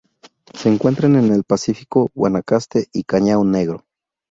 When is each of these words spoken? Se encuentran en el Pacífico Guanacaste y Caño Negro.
Se 0.55 0.67
encuentran 0.67 1.15
en 1.15 1.31
el 1.31 1.43
Pacífico 1.43 2.09
Guanacaste 2.15 2.87
y 2.91 3.03
Caño 3.03 3.43
Negro. 3.43 3.83